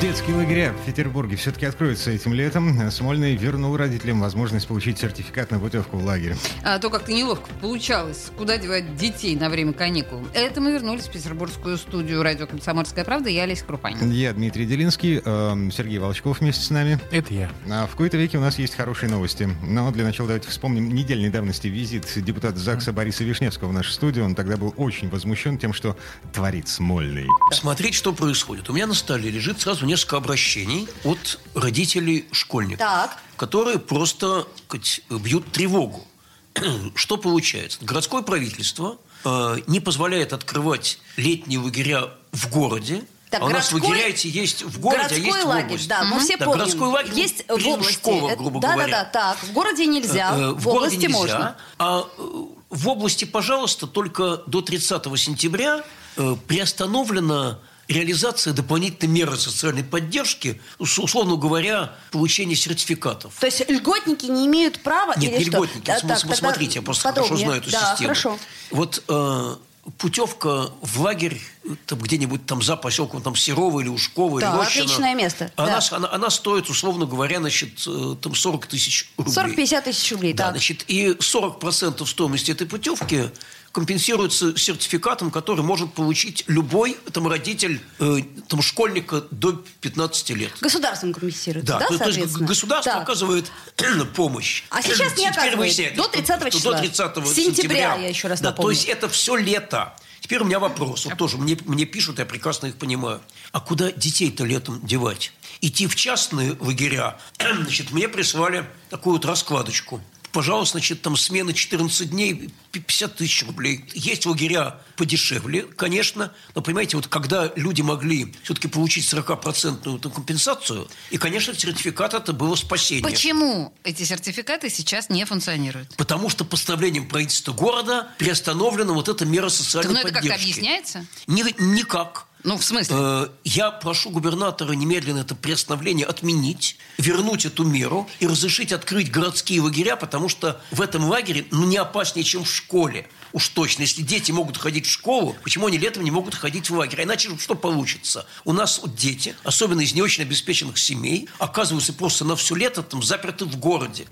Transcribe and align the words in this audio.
Детские 0.00 0.36
лагеря 0.36 0.72
в 0.80 0.86
Петербурге 0.86 1.34
все-таки 1.34 1.66
откроются 1.66 2.12
этим 2.12 2.32
летом. 2.32 2.88
Смольный 2.92 3.34
вернул 3.34 3.76
родителям 3.76 4.20
возможность 4.20 4.68
получить 4.68 4.96
сертификат 4.96 5.50
на 5.50 5.58
путевку 5.58 5.96
в 5.96 6.04
лагерь. 6.04 6.36
А 6.62 6.78
то 6.78 6.88
как-то 6.88 7.12
неловко 7.12 7.50
получалось, 7.60 8.30
куда 8.38 8.58
девать 8.58 8.94
детей 8.94 9.34
на 9.34 9.50
время 9.50 9.72
каникул. 9.72 10.22
Это 10.34 10.60
мы 10.60 10.70
вернулись 10.70 11.08
в 11.08 11.10
петербургскую 11.10 11.76
студию 11.76 12.22
радио 12.22 12.46
«Комсомольская 12.46 13.04
правда». 13.04 13.28
Я 13.28 13.42
Олеся 13.42 13.64
Крупанин. 13.64 14.12
Я 14.12 14.32
Дмитрий 14.34 14.66
Делинский, 14.66 15.20
э, 15.24 15.70
Сергей 15.76 15.98
Волчков 15.98 16.38
вместе 16.38 16.62
с 16.62 16.70
нами. 16.70 17.00
Это 17.10 17.34
я. 17.34 17.50
А 17.68 17.88
в 17.88 17.96
кои-то 17.96 18.16
веке 18.18 18.38
у 18.38 18.40
нас 18.40 18.56
есть 18.60 18.76
хорошие 18.76 19.10
новости. 19.10 19.48
Но 19.66 19.90
для 19.90 20.04
начала 20.04 20.28
давайте 20.28 20.48
вспомним 20.48 20.94
недельной 20.94 21.30
давности 21.30 21.66
визит 21.66 22.06
депутата 22.14 22.56
ЗАГСа 22.56 22.92
Бориса 22.92 23.24
Вишневского 23.24 23.70
в 23.70 23.72
нашу 23.72 23.90
студию. 23.90 24.26
Он 24.26 24.36
тогда 24.36 24.56
был 24.56 24.72
очень 24.76 25.08
возмущен 25.08 25.58
тем, 25.58 25.72
что 25.72 25.96
творит 26.32 26.68
Смольный. 26.68 27.26
Смотреть, 27.50 27.94
что 27.94 28.12
происходит. 28.12 28.70
У 28.70 28.72
меня 28.72 28.86
на 28.86 28.94
столе 28.94 29.28
лежит 29.28 29.60
сразу 29.60 29.87
несколько 29.88 30.16
обращений 30.18 30.86
от 31.04 31.40
родителей 31.54 32.28
школьников, 32.30 32.78
Так. 32.86 33.18
которые 33.36 33.78
просто 33.78 34.46
сказать, 34.68 35.00
бьют 35.10 35.50
тревогу. 35.50 36.06
Что 36.94 37.16
получается? 37.16 37.78
Городское 37.82 38.22
правительство 38.22 38.98
э, 39.24 39.56
не 39.66 39.80
позволяет 39.80 40.32
открывать 40.32 40.98
летние 41.16 41.58
лагеря 41.58 42.10
в 42.32 42.50
городе, 42.50 43.04
Так, 43.30 43.40
а 43.42 43.46
у 43.46 43.48
нас 43.48 43.72
городской- 43.72 43.80
лагеря 43.88 44.08
эти 44.08 44.26
есть 44.28 44.62
в 44.62 44.78
городе, 44.80 45.00
а 45.00 45.08
городской 45.08 45.26
есть 45.32 45.44
в 45.44 45.48
лагерь, 45.48 45.66
области. 45.66 45.88
да, 45.88 46.04
мы 46.04 46.20
все 46.20 46.36
Да, 46.36 46.44
помним. 46.44 46.58
городской 46.60 46.88
лагерь, 46.88 47.14
есть 47.14 47.44
в 47.48 47.66
области. 47.68 47.92
школа, 47.94 48.36
грубо 48.36 48.60
да, 48.60 48.72
говоря. 48.74 48.90
Да, 48.90 49.04
да, 49.04 49.10
так. 49.10 49.42
В 49.44 49.52
городе 49.52 49.86
нельзя, 49.86 50.30
Э, 50.36 50.50
в, 50.52 50.64
городе 50.64 50.96
области 50.96 50.96
нельзя, 51.06 51.16
можно. 51.18 51.56
А 51.78 52.06
э, 52.18 52.22
в 52.70 52.88
области, 52.88 53.24
пожалуйста, 53.24 53.86
только 53.86 54.42
до 54.46 54.60
30 54.60 55.16
сентября 55.18 55.82
э, 56.16 56.36
приостановлена 56.46 57.58
реализация 57.88 58.52
дополнительной 58.52 59.12
меры 59.12 59.36
социальной 59.36 59.82
поддержки, 59.82 60.60
ус- 60.78 60.98
условно 60.98 61.36
говоря, 61.36 61.96
получение 62.10 62.54
сертификатов. 62.56 63.34
То 63.40 63.46
есть 63.46 63.68
льготники 63.68 64.26
не 64.26 64.46
имеют 64.46 64.80
права 64.82 65.14
Нет, 65.16 65.32
или 65.32 65.38
не 65.38 65.44
что? 65.44 65.56
льготники. 65.58 65.86
Да, 65.86 65.98
так, 66.00 66.18
смотрите, 66.36 66.78
я 66.78 66.82
просто 66.82 67.02
хорошо 67.04 67.22
подробнее. 67.22 67.46
знаю 67.46 67.60
эту 67.62 67.70
да, 67.70 67.80
систему. 67.90 68.08
хорошо. 68.08 68.38
Вот 68.70 69.02
э, 69.08 69.56
путевка 69.96 70.70
в 70.82 71.00
лагерь 71.00 71.40
там, 71.86 71.98
где-нибудь 71.98 72.46
там 72.46 72.62
за 72.62 72.76
поселком 72.76 73.22
там 73.22 73.36
Серово 73.36 73.80
или 73.80 73.88
Ушково 73.88 74.40
Да, 74.40 74.50
или 74.50 74.56
Рощино, 74.58 74.84
отличное 74.84 75.14
место, 75.14 75.52
Она, 75.56 75.80
да. 75.80 75.96
она, 75.96 76.08
она 76.12 76.30
стоит, 76.30 76.68
условно 76.68 77.06
говоря, 77.06 77.38
значит, 77.38 77.82
э, 77.86 78.16
там 78.20 78.34
40 78.34 78.66
тысяч 78.66 79.10
рублей. 79.16 79.32
40-50 79.34 79.82
тысяч 79.82 80.12
рублей, 80.12 80.32
Да, 80.32 80.44
так. 80.44 80.52
значит, 80.54 80.84
и 80.88 81.08
40% 81.10 82.06
стоимости 82.06 82.50
этой 82.50 82.66
путевки 82.66 83.30
компенсируется 83.72 84.56
сертификатом, 84.56 85.30
который 85.30 85.62
может 85.62 85.92
получить 85.92 86.42
любой 86.46 86.96
там, 87.12 87.28
родитель 87.28 87.80
э, 88.00 88.16
там, 88.48 88.62
школьника 88.62 89.22
до 89.30 89.62
15 89.82 90.30
лет. 90.30 90.52
Государством 90.60 91.12
компенсируется, 91.12 91.74
Да, 91.74 91.78
да, 91.80 91.86
то, 91.88 91.98
то 91.98 92.08
есть 92.08 92.36
государство 92.38 92.92
Так. 92.94 93.02
оказывает 93.02 93.44
помощь. 94.16 94.64
А 94.70 94.82
сейчас 94.82 95.16
не 95.16 95.28
оказывает. 95.28 95.58
выясняется, 95.58 95.96
До 95.96 96.04
что- 96.04 96.12
30 96.12 96.40
что 96.40 96.50
числа. 96.50 96.72
До 96.72 96.78
30 96.78 97.26
С 97.26 97.34
сентября, 97.34 97.44
сентября. 97.54 97.94
я 97.96 98.08
еще 98.08 98.28
раз 98.28 98.40
да, 98.40 98.50
напомню. 98.50 98.66
То 98.66 98.70
есть 98.70 98.84
это 98.88 99.08
все 99.08 99.36
лето. 99.36 99.94
Теперь 100.28 100.42
у 100.42 100.44
меня 100.44 100.58
вопрос. 100.58 101.06
Вот 101.06 101.16
тоже 101.16 101.38
мне, 101.38 101.56
мне 101.64 101.86
пишут, 101.86 102.18
я 102.18 102.26
прекрасно 102.26 102.66
их 102.66 102.76
понимаю. 102.76 103.22
А 103.50 103.60
куда 103.60 103.90
детей-то 103.90 104.44
летом 104.44 104.78
девать? 104.86 105.32
Идти 105.62 105.86
в 105.86 105.96
частные 105.96 106.54
лагеря? 106.60 107.18
Значит, 107.38 107.92
мне 107.92 108.10
прислали 108.10 108.68
такую 108.90 109.14
вот 109.14 109.24
раскладочку. 109.24 110.02
Пожалуйста, 110.38 110.78
значит, 110.78 111.02
там 111.02 111.16
смена 111.16 111.52
14 111.52 112.10
дней, 112.10 112.50
50 112.70 113.16
тысяч 113.16 113.44
рублей. 113.44 113.84
Есть 113.92 114.24
лагеря 114.24 114.78
подешевле, 114.94 115.62
конечно, 115.64 116.32
но, 116.54 116.62
понимаете, 116.62 116.96
вот 116.96 117.08
когда 117.08 117.50
люди 117.56 117.82
могли 117.82 118.32
все-таки 118.44 118.68
получить 118.68 119.12
40% 119.12 119.96
эту 119.96 120.10
компенсацию, 120.10 120.86
и, 121.10 121.18
конечно, 121.18 121.52
сертификат 121.56 122.14
это 122.14 122.32
было 122.32 122.54
спасение. 122.54 123.02
Почему 123.02 123.74
эти 123.82 124.04
сертификаты 124.04 124.70
сейчас 124.70 125.10
не 125.10 125.24
функционируют? 125.24 125.96
Потому 125.96 126.28
что 126.28 126.44
постановлением 126.44 127.08
правительства 127.08 127.52
города 127.52 128.12
приостановлена 128.18 128.92
вот 128.92 129.08
эта 129.08 129.24
мера 129.24 129.48
Так, 129.48 129.56
социальной 129.56 129.92
ну 129.92 129.98
это 129.98 130.12
как-то 130.12 130.28
поддержки. 130.28 130.50
объясняется? 130.52 131.04
Ни- 131.26 131.60
никак. 131.60 132.27
Ну, 132.44 132.56
в 132.56 132.64
смысле? 132.64 132.96
Э, 132.98 133.28
Я 133.44 133.70
прошу 133.70 134.10
губернатора 134.10 134.72
немедленно 134.72 135.20
это 135.20 135.34
приостановление 135.34 136.06
отменить, 136.06 136.76
вернуть 136.96 137.44
эту 137.44 137.64
меру 137.64 138.08
и 138.20 138.26
разрешить 138.26 138.72
открыть 138.72 139.10
городские 139.10 139.60
лагеря, 139.60 139.96
потому 139.96 140.28
что 140.28 140.60
в 140.70 140.80
этом 140.80 141.04
лагере 141.04 141.46
ну, 141.50 141.66
не 141.66 141.76
опаснее, 141.76 142.24
чем 142.24 142.44
в 142.44 142.50
школе. 142.50 143.08
Уж 143.32 143.48
точно, 143.48 143.82
если 143.82 144.02
дети 144.02 144.30
могут 144.32 144.56
ходить 144.56 144.86
в 144.86 144.90
школу, 144.90 145.36
почему 145.42 145.66
они 145.66 145.78
летом 145.78 146.04
не 146.04 146.10
могут 146.10 146.34
ходить 146.34 146.70
в 146.70 146.74
лагерь? 146.76 147.00
А 147.00 147.04
Иначе 147.04 147.36
что 147.38 147.54
получится? 147.54 148.26
У 148.44 148.52
нас 148.52 148.78
вот 148.80 148.94
дети, 148.94 149.34
особенно 149.44 149.80
из 149.80 149.92
не 149.92 150.02
очень 150.02 150.22
обеспеченных 150.22 150.78
семей, 150.78 151.28
оказываются 151.38 151.92
просто 151.92 152.24
на 152.24 152.36
все 152.36 152.54
лето 152.54 152.82
там 152.82 153.02
заперты 153.02 153.44
в 153.44 153.56
городе. 153.56 154.06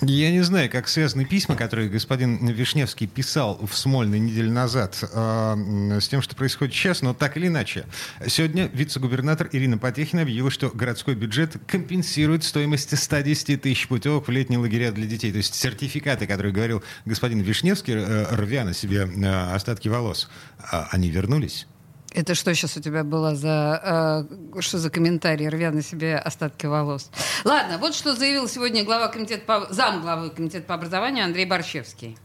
Я 0.00 0.30
не 0.32 0.42
знаю, 0.42 0.68
как 0.70 0.88
связаны 0.88 1.24
письма, 1.24 1.54
которые 1.54 1.88
господин 1.88 2.44
Вишневский 2.48 3.06
писал 3.06 3.58
в 3.64 3.76
Смольной 3.76 4.18
неделю 4.18 4.50
назад, 4.50 4.98
э, 5.02 5.98
с 6.00 6.08
тем, 6.08 6.20
что 6.20 6.34
происходит 6.34 6.74
сейчас, 6.74 7.00
но 7.00 7.14
так 7.14 7.36
или 7.36 7.46
иначе. 7.46 7.86
Сегодня 8.26 8.68
вице-губернатор 8.72 9.48
Ирина 9.52 9.78
Потехина 9.78 10.22
объявила, 10.22 10.50
что 10.50 10.70
городской 10.70 11.14
бюджет 11.14 11.56
компенсирует 11.66 12.42
стоимость 12.42 12.96
110 12.96 13.62
тысяч 13.62 13.86
путевок 13.86 14.26
в 14.26 14.30
летние 14.30 14.58
лагеря 14.58 14.90
для 14.90 15.06
детей. 15.06 15.30
То 15.30 15.38
есть 15.38 15.54
сертификаты, 15.54 16.26
которые 16.26 16.52
говорил 16.52 16.82
господин 17.04 17.40
Вишневский, 17.40 17.94
э, 17.94 18.34
рвя 18.34 18.64
на 18.64 18.74
себе 18.74 19.08
э, 19.08 19.54
остатки 19.54 19.88
волос, 19.88 20.28
а 20.58 20.88
они 20.90 21.10
вернулись. 21.10 21.66
Это 22.14 22.36
что 22.36 22.54
сейчас 22.54 22.76
у 22.76 22.80
тебя 22.80 23.02
было 23.02 23.34
за... 23.34 24.26
э, 24.54 24.60
что 24.60 24.78
за 24.78 24.88
комментарий, 24.88 25.48
рвя 25.48 25.72
на 25.72 25.82
себе 25.82 26.16
остатки 26.16 26.66
волос? 26.66 27.10
Ладно, 27.42 27.78
вот 27.78 27.94
что 27.94 28.14
заявил 28.14 28.48
сегодня 28.48 28.84
глава 28.84 29.08
комитета 29.08 29.44
по, 29.44 29.66
зам 29.70 30.00
главы 30.00 30.30
комитета 30.30 30.64
по 30.64 30.74
образованию 30.74 31.24
Андрей 31.24 31.44
Борщевский. 31.44 32.16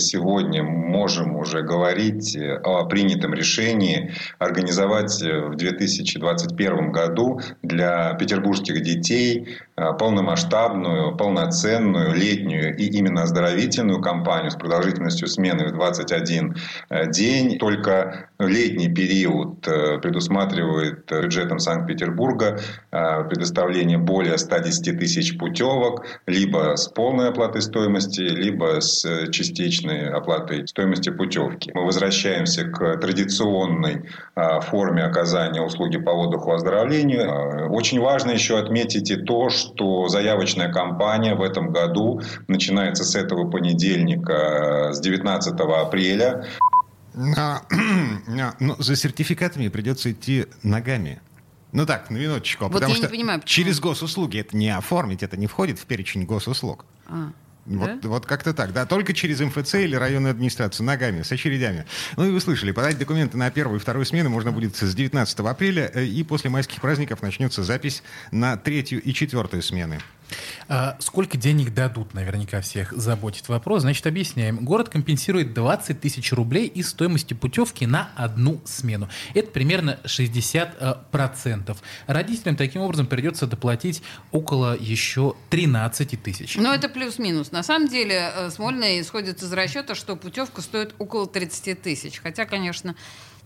Сегодня 0.00 0.62
можем 0.62 1.36
уже 1.36 1.62
говорить 1.62 2.36
о 2.64 2.84
принятом 2.86 3.34
решении 3.34 4.12
организовать 4.38 5.22
в 5.22 5.54
2021 5.54 6.92
году 6.92 7.40
для 7.62 8.14
петербургских 8.14 8.82
детей 8.82 9.58
э, 9.76 9.92
полномасштабную, 9.98 11.16
полноценную 11.16 12.14
летнюю 12.14 12.76
и 12.76 12.86
именно 12.86 13.22
оздоровительную 13.22 14.00
кампанию 14.00 14.50
с 14.50 14.56
продолжительностью 14.56 15.28
смены 15.28 15.68
в 15.68 15.72
21 15.72 16.56
день. 17.10 17.58
Только 17.58 18.30
летний 18.38 18.92
период 18.92 19.66
э, 19.68 19.98
предусматривает 19.98 21.10
бюджетом 21.10 21.58
Санкт-Петербурга 21.58 22.58
э, 22.90 23.24
предоставление 23.24 23.98
более 23.98 24.38
110 24.38 24.98
тысяч 24.98 25.38
путевок 25.38 26.06
либо 26.26 26.76
с 26.76 26.88
полной 26.88 27.28
оплатой 27.28 27.62
стоимости, 27.62 28.20
либо 28.20 28.80
с 28.80 29.28
частичной 29.30 29.89
оплатой 29.98 30.66
стоимости 30.66 31.10
путевки. 31.10 31.70
Мы 31.74 31.84
возвращаемся 31.84 32.64
к 32.64 32.96
традиционной 32.98 34.08
э, 34.36 34.60
форме 34.62 35.04
оказания 35.04 35.60
услуги 35.60 35.98
по 35.98 36.10
отдыху 36.10 36.52
и 36.52 36.54
оздоровлению. 36.54 37.20
Э, 37.20 37.68
Очень 37.68 38.00
важно 38.00 38.30
еще 38.30 38.58
отметить 38.58 39.10
и 39.10 39.16
то, 39.16 39.50
что 39.50 40.08
заявочная 40.08 40.72
кампания 40.72 41.34
в 41.34 41.42
этом 41.42 41.72
году 41.72 42.20
начинается 42.48 43.04
с 43.04 43.14
этого 43.14 43.50
понедельника, 43.50 44.90
э, 44.90 44.92
с 44.92 45.00
19 45.00 45.54
апреля. 45.60 46.46
А, 47.36 47.62
а, 47.70 48.54
ну, 48.60 48.76
за 48.78 48.96
сертификатами 48.96 49.68
придется 49.68 50.12
идти 50.12 50.46
ногами. 50.62 51.20
Ну 51.72 51.86
так, 51.86 52.10
на 52.10 52.16
минуточку. 52.16 52.64
Вот 52.64 52.72
потому 52.72 52.92
я 52.92 52.96
не 52.96 53.02
что 53.02 53.10
понимаю, 53.10 53.40
почему. 53.40 53.64
через 53.64 53.80
госуслуги 53.80 54.38
это 54.38 54.56
не 54.56 54.70
оформить, 54.70 55.22
это 55.22 55.36
не 55.36 55.46
входит 55.46 55.78
в 55.78 55.86
перечень 55.86 56.24
госуслуг. 56.24 56.84
А, 57.08 57.30
Вот, 57.66 58.00
да? 58.00 58.08
вот 58.08 58.26
как-то 58.26 58.52
так, 58.52 58.72
да, 58.72 58.86
только 58.86 59.12
через 59.12 59.40
МФЦ 59.40 59.74
или 59.76 59.94
районную 59.94 60.32
администрацию, 60.32 60.86
ногами, 60.86 61.22
с 61.22 61.30
очередями. 61.32 61.86
Ну 62.16 62.26
и 62.26 62.30
вы 62.30 62.40
слышали, 62.40 62.72
подать 62.72 62.98
документы 62.98 63.36
на 63.36 63.50
первую 63.50 63.78
и 63.78 63.80
вторую 63.80 64.06
смены 64.06 64.28
можно 64.28 64.52
будет 64.52 64.76
с 64.76 64.94
19 64.94 65.40
апреля, 65.40 65.90
э, 65.94 66.04
и 66.04 66.22
после 66.24 66.50
майских 66.50 66.80
праздников 66.80 67.22
начнется 67.22 67.62
запись 67.62 68.02
на 68.30 68.56
третью 68.56 69.02
и 69.02 69.12
четвертую 69.12 69.62
смены. 69.62 70.00
А 70.68 70.96
сколько 71.00 71.36
денег 71.36 71.74
дадут, 71.74 72.14
наверняка 72.14 72.60
всех 72.60 72.92
заботит 72.92 73.48
вопрос. 73.48 73.82
Значит, 73.82 74.06
объясняем. 74.06 74.64
Город 74.64 74.88
компенсирует 74.88 75.54
20 75.54 76.00
тысяч 76.00 76.32
рублей 76.32 76.66
из 76.66 76.90
стоимости 76.90 77.34
путевки 77.34 77.86
на 77.86 78.10
одну 78.16 78.60
смену. 78.64 79.08
Это 79.34 79.50
примерно 79.50 79.98
60%. 80.04 81.76
Родителям 82.06 82.56
таким 82.56 82.82
образом 82.82 83.06
придется 83.06 83.46
доплатить 83.46 84.02
около 84.30 84.76
еще 84.76 85.34
13 85.50 86.22
тысяч. 86.22 86.56
Ну, 86.56 86.72
это 86.72 86.88
плюс-минус. 86.88 87.52
На 87.52 87.62
самом 87.62 87.88
деле, 87.88 88.32
э, 88.34 88.50
Смольный 88.50 89.00
исходит 89.00 89.42
из 89.42 89.52
расчета, 89.52 89.94
что 89.94 90.16
путевка 90.16 90.62
стоит 90.62 90.94
около 90.98 91.26
30 91.26 91.82
тысяч. 91.82 92.20
Хотя, 92.20 92.44
конечно, 92.44 92.94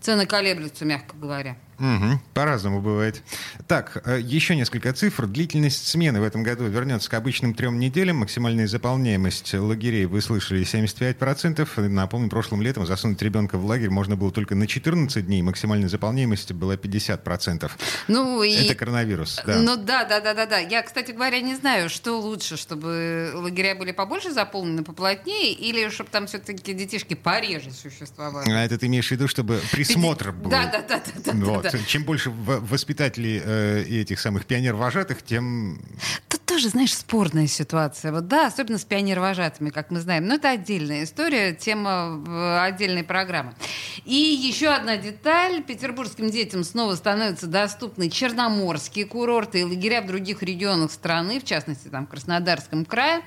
цены 0.01 0.25
колеблются, 0.25 0.85
мягко 0.85 1.15
говоря. 1.15 1.57
Мгм, 1.77 2.21
По-разному 2.33 2.81
бывает. 2.81 3.21
Так, 3.67 4.01
э, 4.05 4.19
еще 4.21 4.55
несколько 4.55 4.93
цифр. 4.93 5.27
Длительность 5.27 5.87
смены 5.87 6.21
в 6.21 6.23
этом 6.23 6.41
году 6.41 6.65
вернется 6.67 7.09
к 7.09 7.13
обычным 7.15 7.53
трем 7.53 7.79
неделям. 7.79 8.17
Максимальная 8.17 8.67
заполняемость 8.67 9.53
лагерей, 9.53 10.05
вы 10.05 10.21
слышали, 10.21 10.63
75%. 10.63 11.89
Напомню, 11.89 12.29
прошлым 12.29 12.61
летом 12.61 12.85
засунуть 12.85 13.21
ребенка 13.21 13.57
в 13.57 13.65
лагерь 13.65 13.89
можно 13.89 14.15
было 14.15 14.31
только 14.31 14.55
на 14.55 14.67
14 14.67 15.25
дней. 15.25 15.41
Максимальная 15.41 15.89
заполняемость 15.89 16.53
была 16.53 16.75
50%. 16.75 17.69
Ну, 18.07 18.41
и... 18.41 18.53
Это 18.53 18.75
коронавирус, 18.75 19.41
да. 19.45 19.57
Ну 19.57 19.75
да, 19.75 20.05
да, 20.05 20.21
да, 20.21 20.33
да, 20.33 20.45
да. 20.45 20.59
Я, 20.59 20.81
кстати 20.81 21.11
говоря, 21.11 21.41
не 21.41 21.55
знаю, 21.55 21.89
что 21.89 22.19
лучше, 22.19 22.55
чтобы 22.55 23.31
лагеря 23.33 23.75
были 23.75 23.91
побольше 23.91 24.31
заполнены, 24.31 24.83
поплотнее, 24.83 25.51
или 25.51 25.89
чтобы 25.89 26.09
там 26.09 26.27
все-таки 26.27 26.73
детишки 26.73 27.15
пореже 27.15 27.71
существовали. 27.71 28.49
А 28.49 28.63
это 28.63 28.77
ты 28.77 28.85
имеешь 28.85 29.09
в 29.09 29.11
виду, 29.11 29.27
чтобы 29.27 29.59
присмотр 29.87 30.31
был? 30.31 30.49
Да, 30.49 30.65
да, 30.67 30.81
да, 30.81 31.01
да, 31.23 31.31
да, 31.31 31.45
Вот. 31.45 31.63
да. 31.63 31.77
Чем 31.85 32.03
больше 32.03 32.31
воспитателей 32.31 33.41
э, 33.43 33.83
этих 33.83 34.19
самых 34.19 34.45
пионер-вожатых, 34.45 35.21
тем... 35.23 35.81
Тоже, 36.45 36.69
знаешь, 36.69 36.93
спорная 36.93 37.47
ситуация. 37.47 38.11
Вот 38.11 38.27
да, 38.27 38.47
особенно 38.47 38.77
с 38.77 38.85
пионер-вожатыми, 38.85 39.69
как 39.69 39.89
мы 39.89 39.99
знаем. 39.99 40.27
Но 40.27 40.35
это 40.35 40.51
отдельная 40.51 41.03
история, 41.03 41.53
тема 41.53 42.63
отдельной 42.63 43.03
программы. 43.03 43.55
И 44.05 44.13
еще 44.13 44.67
одна 44.67 44.97
деталь. 44.97 45.63
Петербургским 45.63 46.29
детям 46.29 46.63
снова 46.63 46.95
становятся 46.95 47.47
доступны 47.47 48.09
черноморские 48.09 49.05
курорты 49.05 49.61
и 49.61 49.63
лагеря 49.63 50.01
в 50.01 50.07
других 50.07 50.43
регионах 50.43 50.91
страны, 50.91 51.39
в 51.39 51.45
частности, 51.45 51.87
там, 51.87 52.05
в 52.05 52.09
Краснодарском 52.09 52.85
крае. 52.85 53.21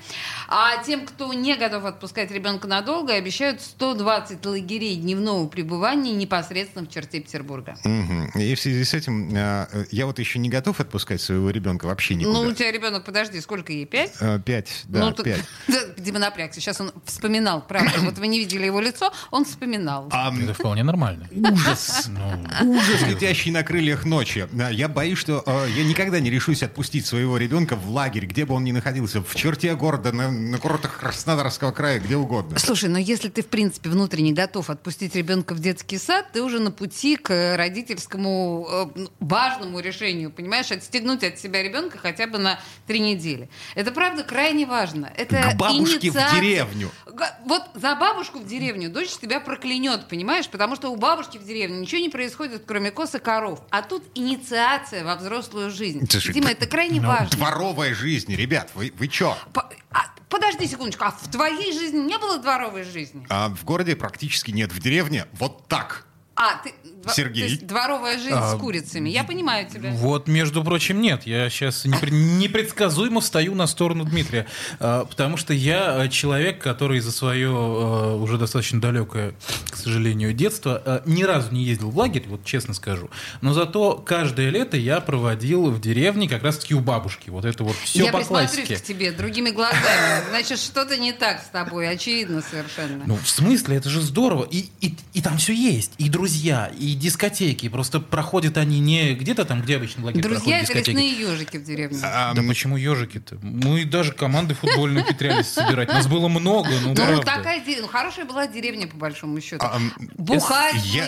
А 0.47 0.81
тем, 0.83 1.05
кто 1.05 1.33
не 1.33 1.55
готов 1.55 1.85
отпускать 1.85 2.31
ребенка 2.31 2.67
надолго, 2.67 3.13
обещают 3.13 3.61
120 3.61 4.45
лагерей 4.45 4.95
дневного 4.95 5.47
пребывания 5.47 6.13
непосредственно 6.13 6.85
в 6.85 6.89
черте 6.89 7.19
Петербурга. 7.19 7.77
Мгм. 7.83 8.29
И 8.35 8.55
в 8.55 8.59
связи 8.59 8.83
с 8.83 8.93
этим 8.93 9.35
э, 9.35 9.85
я 9.91 10.05
вот 10.05 10.19
еще 10.19 10.39
не 10.39 10.49
готов 10.49 10.79
отпускать 10.79 11.21
своего 11.21 11.49
ребенка 11.49 11.85
вообще 11.85 12.15
никуда. 12.15 12.41
Ну, 12.41 12.49
у 12.49 12.53
тебя 12.53 12.71
ребенок, 12.71 13.08
подожди, 13.09 13.41
сколько 13.41 13.73
ей? 13.73 13.85
Пять? 13.85 14.13
Э, 14.19 14.39
Пять, 14.39 14.83
да, 14.87 14.99
ну, 14.99 15.23
пять. 15.23 15.43
Да, 15.67 15.79
Дима 15.97 16.19
напрягся. 16.19 16.61
Сейчас 16.61 16.79
он 16.79 16.91
вспоминал, 17.05 17.65
правда. 17.67 17.91
Вот 18.01 18.19
вы 18.19 18.27
не 18.27 18.37
видели 18.37 18.65
его 18.65 18.79
лицо, 18.79 19.11
он 19.31 19.45
вспоминал. 19.45 20.07
А, 20.11 20.31
Это 20.31 20.53
вполне 20.53 20.83
нормально. 20.83 21.27
ужас. 21.31 22.07
Ну, 22.07 22.75
Ужас, 22.77 23.01
летящий 23.07 23.51
на 23.51 23.63
крыльях 23.63 24.05
ночи. 24.05 24.47
Я 24.71 24.87
боюсь, 24.87 25.17
что 25.17 25.41
э, 25.43 25.69
я 25.75 25.83
никогда 25.85 26.19
не 26.19 26.29
решусь 26.29 26.61
отпустить 26.61 27.07
своего 27.07 27.37
ребенка 27.37 27.75
в 27.75 27.89
лагерь, 27.89 28.27
где 28.27 28.45
бы 28.45 28.53
он 28.53 28.63
ни 28.63 28.71
находился, 28.71 29.23
в 29.23 29.35
черте 29.35 29.73
города, 29.75 30.11
на, 30.11 30.29
на 30.29 30.59
курортах 30.59 30.99
Краснодарского 30.99 31.71
края, 31.71 31.99
где 31.99 32.15
угодно. 32.15 32.59
Слушай, 32.59 32.89
но 32.89 32.99
если 32.99 33.29
ты, 33.29 33.41
в 33.41 33.47
принципе, 33.47 33.89
внутренне 33.89 34.33
готов 34.33 34.69
отпустить 34.69 35.15
ребенка 35.15 35.55
в 35.55 35.59
детский 35.59 35.97
сад, 35.97 36.27
ты 36.31 36.43
уже 36.43 36.59
на 36.59 36.69
пути 36.69 37.15
к 37.15 37.57
родительскому 37.57 38.67
э, 38.95 39.07
важному 39.19 39.79
решению, 39.79 40.29
понимаешь, 40.29 40.71
отстегнуть 40.71 41.23
от 41.23 41.39
себя 41.39 41.63
ребенка 41.63 41.97
хотя 41.97 42.27
бы 42.27 42.37
на 42.37 42.59
три 42.85 42.98
недели. 42.99 43.49
Это, 43.75 43.91
правда, 43.91 44.23
крайне 44.23 44.65
важно. 44.65 45.11
Это 45.17 45.41
К 45.53 45.55
бабушке 45.57 45.99
в 46.11 46.15
инициация- 46.15 46.39
деревню. 46.41 46.91
Га- 47.05 47.37
Вот 47.45 47.63
за 47.73 47.95
бабушку 47.95 48.39
в 48.39 48.45
деревню 48.47 48.89
дочь 48.89 49.09
тебя 49.17 49.39
проклянет, 49.39 50.07
понимаешь? 50.07 50.47
Потому 50.47 50.75
что 50.75 50.89
у 50.89 50.95
бабушки 50.95 51.37
в 51.37 51.43
деревне 51.45 51.79
ничего 51.81 52.01
не 52.01 52.09
происходит, 52.09 52.63
кроме 52.65 52.91
коз 52.91 53.15
и 53.15 53.19
коров. 53.19 53.61
А 53.71 53.81
тут 53.81 54.03
инициация 54.15 55.03
во 55.03 55.15
взрослую 55.15 55.71
жизнь. 55.71 56.07
Слушай, 56.09 56.33
Дима, 56.33 56.51
это 56.51 56.65
крайне 56.67 57.01
ну, 57.01 57.07
важно. 57.07 57.29
Дворовая 57.37 57.93
жизнь, 57.93 58.35
ребят, 58.35 58.69
вы, 58.75 58.93
вы 58.97 59.07
чё? 59.07 59.35
По- 59.53 59.69
а, 59.91 60.05
подожди 60.29 60.67
секундочку, 60.67 61.03
а 61.05 61.11
в 61.11 61.29
твоей 61.31 61.73
жизни 61.73 61.99
не 61.99 62.17
было 62.17 62.37
дворовой 62.37 62.83
жизни? 62.83 63.25
А 63.29 63.49
в 63.49 63.63
городе 63.65 63.95
практически 63.95 64.51
нет, 64.51 64.71
в 64.71 64.79
деревне 64.79 65.25
вот 65.33 65.67
так. 65.67 66.05
А, 66.41 66.55
ты... 66.63 66.73
Сергей? 67.13 67.43
то 67.43 67.49
есть 67.51 67.67
дворовая 67.67 68.17
жизнь 68.17 68.31
А, 68.33 68.55
с 68.55 68.59
курицами. 68.59 69.09
Я 69.09 69.23
понимаю 69.25 69.67
тебя. 69.69 69.91
Вот, 69.91 70.27
между 70.27 70.63
прочим, 70.63 71.01
нет. 71.01 71.23
Я 71.25 71.49
сейчас 71.49 71.85
непре- 71.85 72.11
непредсказуемо 72.11 73.19
встаю 73.19 73.55
на 73.55 73.67
сторону 73.67 74.05
Дмитрия. 74.05 74.47
А, 74.79 75.03
Потому 75.03 75.35
что 75.35 75.53
я 75.53 76.05
э, 76.05 76.07
человек, 76.09 76.61
который 76.61 77.01
за 77.01 77.11
свое 77.11 77.49
э, 77.49 78.15
уже 78.15 78.37
достаточно 78.37 78.79
далекое, 78.79 79.33
к 79.69 79.75
сожалению, 79.75 80.31
детство 80.33 80.81
э, 80.85 81.01
ни 81.05 81.23
разу 81.23 81.51
не 81.51 81.63
ездил 81.63 81.89
в 81.89 81.97
лагерь, 81.97 82.23
вот 82.27 82.45
честно 82.45 82.73
скажу. 82.73 83.09
Но 83.41 83.53
зато 83.53 83.95
каждое 83.95 84.49
лето 84.49 84.77
я 84.77 85.01
проводил 85.01 85.69
в 85.71 85.81
деревне 85.81 86.29
как 86.29 86.43
раз-таки 86.43 86.73
у 86.73 86.79
бабушки. 86.79 87.29
Вот 87.29 87.43
это 87.43 87.65
вот 87.65 87.75
все 87.83 88.05
Я 88.05 88.11
по 88.13 88.19
присмотрюсь 88.19 88.51
классике. 88.55 88.77
к 88.77 88.81
тебе 88.83 89.11
другими 89.11 89.49
глазами. 89.49 90.23
Значит, 90.29 90.59
что-то 90.59 90.95
не 90.97 91.11
так 91.11 91.41
с 91.43 91.49
тобой, 91.49 91.89
очевидно 91.89 92.41
совершенно. 92.49 93.03
Ну, 93.05 93.17
в 93.17 93.27
смысле, 93.29 93.75
это 93.75 93.89
же 93.89 94.01
здорово. 94.01 94.47
И, 94.49 94.69
и, 94.79 94.95
и 95.13 95.21
там 95.21 95.37
все 95.37 95.53
есть. 95.53 95.91
И 95.97 96.07
друзья, 96.09 96.28
и 96.33 96.93
дискотеки. 96.95 97.69
Просто 97.69 97.99
проходят 97.99 98.57
они 98.57 98.79
не 98.79 99.13
где-то 99.13 99.45
там, 99.45 99.61
где 99.61 99.77
обычно 99.77 100.01
в 100.03 100.05
лагере 100.05 100.21
Друзья, 100.23 100.59
проходят 100.59 100.69
это 100.69 100.91
лесные 100.91 101.11
ежики 101.19 101.57
в 101.57 101.63
деревне. 101.63 101.99
А, 102.03 102.33
Да 102.33 102.41
почему 102.47 102.77
ежики-то? 102.77 103.37
Мы 103.41 103.85
даже 103.85 104.11
команды 104.11 104.53
футбольные 104.53 105.03
петрялись 105.05 105.47
собирать. 105.47 105.89
Нас 105.89 106.07
было 106.07 106.27
много, 106.27 106.69
ну, 106.81 106.89
Ну, 106.89 107.21
такая 107.21 107.61
ну, 107.81 107.87
хорошая 107.87 108.25
была 108.25 108.47
деревня, 108.47 108.87
по 108.87 108.97
большому 108.97 109.39
счету. 109.41 109.63
А, 109.65 109.79
Бухать 110.17 110.75
Я, 110.85 111.07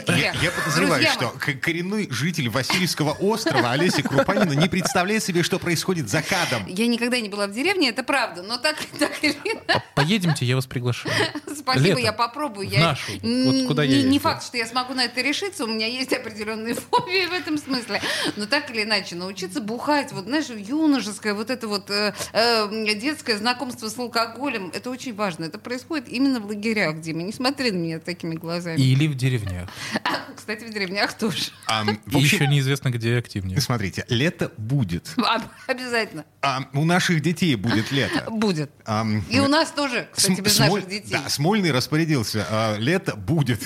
подозреваю, 0.52 1.02
Друзья 1.04 1.14
что 1.14 1.34
коренной 1.62 2.08
житель 2.10 2.50
Васильевского 2.50 3.12
острова 3.12 3.72
Олеся 3.72 4.04
Крупанина 4.04 4.54
не 4.54 4.68
представляет 4.68 5.24
себе, 5.24 5.44
что 5.44 5.60
происходит 5.60 6.10
за 6.10 6.22
кадом. 6.22 6.66
Я 6.68 6.88
никогда 6.88 7.20
не 7.20 7.30
была 7.30 7.48
в 7.48 7.52
деревне, 7.54 7.90
это 7.90 8.04
правда, 8.04 8.42
но 8.44 8.58
так, 8.58 8.78
так 9.00 9.12
или 9.24 9.34
иначе, 9.44 9.84
Поедемте, 9.96 10.46
я 10.46 10.56
вас 10.56 10.66
приглашаю. 10.66 11.14
спасибо, 11.56 12.00
я 12.00 12.14
попробую. 12.14 12.70
Нашу. 12.80 13.12
Вот 13.12 13.24
н- 13.24 13.68
куда 13.68 13.84
я 13.84 14.04
не, 14.04 14.20
факт, 14.20 14.44
что 14.46 14.58
я 14.58 14.66
смогу 14.66 14.94
на 14.94 15.06
это 15.06 15.11
решиться, 15.20 15.66
у 15.66 15.68
меня 15.68 15.88
есть 15.88 16.14
определенные 16.14 16.74
фобии 16.92 17.26
в 17.28 17.34
этом 17.34 17.58
смысле. 17.58 18.02
Но 18.36 18.46
так 18.46 18.72
или 18.72 18.84
иначе, 18.84 19.16
научиться 19.16 19.62
бухать, 19.62 20.12
вот 20.12 20.26
знаешь, 20.26 20.50
юношеское, 20.50 21.34
вот 21.34 21.50
это 21.50 21.68
вот 21.68 21.90
э, 21.90 22.14
э, 22.34 22.96
детское 22.96 23.38
знакомство 23.38 23.90
с 23.90 23.98
алкоголем, 23.98 24.72
это 24.74 24.90
очень 24.90 25.14
важно. 25.16 25.46
Это 25.46 25.60
происходит 25.60 26.08
именно 26.08 26.40
в 26.40 26.46
лагерях, 26.46 27.00
Дима. 27.02 27.24
Не 27.24 27.34
смотри 27.34 27.72
на 27.72 27.78
меня 27.78 28.00
такими 28.00 28.36
глазами. 28.36 28.80
Или 28.80 29.08
в 29.08 29.16
деревнях. 29.16 29.70
А, 30.32 30.36
кстати, 30.36 30.64
в 30.64 30.74
деревнях 30.74 31.14
тоже. 31.14 31.44
А, 31.68 31.84
в 31.84 31.90
И 31.90 31.94
общем, 32.06 32.20
еще 32.20 32.48
неизвестно, 32.48 32.90
где 32.90 33.18
активнее. 33.18 33.60
смотрите, 33.62 34.06
лето 34.10 34.52
будет. 34.58 35.14
Об- 35.18 35.44
Обязательно. 35.68 36.26
А, 36.42 36.64
у 36.74 36.86
наших 36.86 37.22
детей 37.22 37.56
будет 37.56 37.92
лето. 37.92 38.26
Будет. 38.32 38.72
Ам, 38.86 39.24
И 39.30 39.40
у 39.40 39.48
нас 39.48 39.72
тоже, 39.72 40.08
кстати, 40.14 40.36
См- 40.38 40.44
без 40.46 40.58
Смоль- 40.60 40.74
наших 40.76 40.90
детей. 40.90 41.12
Да, 41.12 41.30
Смольный 41.30 41.72
распорядился. 41.72 42.46
а, 42.50 42.78
лето 42.78 43.16
будет. 43.16 43.62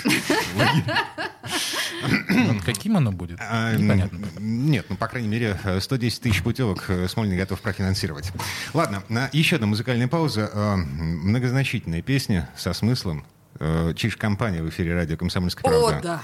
Вот 2.30 2.62
каким 2.64 2.98
оно 2.98 3.12
будет? 3.12 3.40
А, 3.42 3.74
Непонятно. 3.76 4.20
Нет, 4.40 4.86
ну, 4.90 4.96
по 4.98 5.07
крайней 5.07 5.28
мере, 5.28 5.57
э, 5.64 5.80
110 5.80 6.22
тысяч 6.22 6.44
путевок 6.44 6.84
э, 6.90 7.07
Смольный 7.07 7.38
готов 7.38 7.62
профинансировать. 7.62 8.31
Ладно, 8.74 9.04
на- 9.10 9.30
еще 9.31 9.56
одна 9.56 9.68
музыкальная 9.68 10.07
пауза. 10.07 10.50
Э, 10.54 10.76
Многозначительная 10.76 12.02
песня 12.02 12.50
со 12.56 12.74
смыслом. 12.74 13.26
Э, 13.59 13.94
Чиж-компания 13.95 14.62
в 14.62 14.69
эфире 14.69 14.95
радио 14.95 15.18
«Комсомольская 15.18 15.64
правда». 15.64 15.97
О, 15.97 16.02
да. 16.02 16.24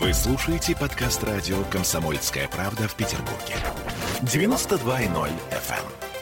Вы 0.00 0.12
слушаете 0.12 0.74
подкаст 0.74 1.22
радио 1.22 1.62
«Комсомольская 1.70 2.48
правда» 2.48 2.88
в 2.88 2.94
Петербурге. 2.96 3.54
92.0 4.22 5.30
FM. 5.50 6.13